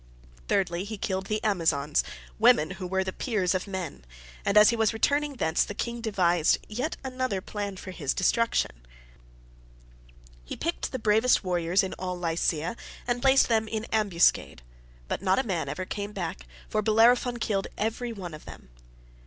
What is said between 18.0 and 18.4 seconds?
one